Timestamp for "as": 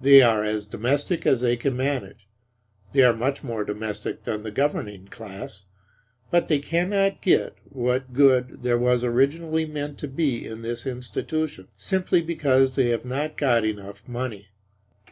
0.42-0.66, 1.24-1.40